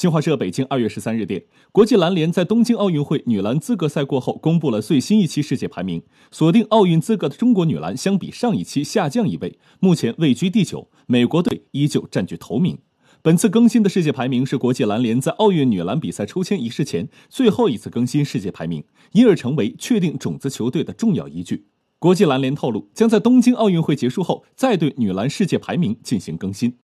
[0.00, 12.78] 新华社北京二月十三日电国际篮联在东京奥运会女篮资格赛过后公布了最新一期世界排名锁定奥运资格的中国女篮相比上一期下降一位目前位居第九美国队依旧占据头名。
[13.20, 18.82] 本次更新的世界排名是国际篮联在奥运女篮比赛抽签仪式前最后一次更新世界排名
[19.12, 21.66] 因而成为确定种子球队的重要依据。
[21.98, 26.78] 国际篮联透露将在东京奥运会结束后再对女篮世界排名进行更新。